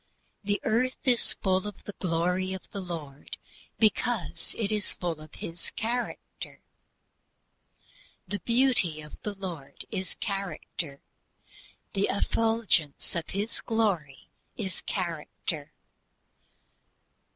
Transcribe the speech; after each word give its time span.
The 0.43 0.59
earth 0.63 0.97
is 1.07 1.33
"full 1.43 1.67
of 1.67 1.83
the 1.83 1.93
glory 1.99 2.53
of 2.53 2.67
the 2.71 2.81
Lord," 2.81 3.37
because 3.77 4.55
it 4.57 4.71
is 4.71 4.93
full 4.93 5.21
of 5.21 5.35
His 5.35 5.69
character. 5.75 6.61
The 8.27 8.39
"Beauty 8.39 8.99
of 9.01 9.21
the 9.21 9.35
Lord" 9.35 9.85
is 9.91 10.15
character. 10.15 11.03
"The 11.93 12.07
effulgence 12.09 13.13
of 13.15 13.29
His 13.29 13.61
Glory" 13.63 14.29
is 14.57 14.81
character. 14.87 15.71